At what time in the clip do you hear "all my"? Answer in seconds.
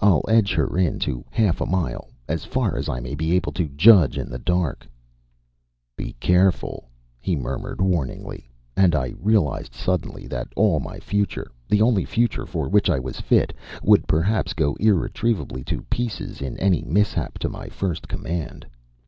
10.54-11.00